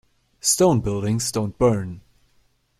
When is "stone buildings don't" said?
0.39-1.55